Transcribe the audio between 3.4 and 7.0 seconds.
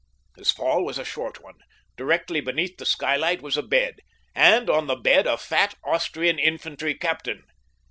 was a bed, and on the bed a fat Austrian infantry